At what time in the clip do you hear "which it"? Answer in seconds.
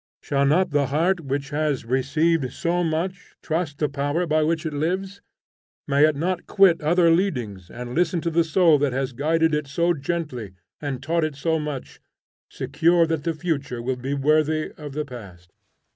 4.41-4.73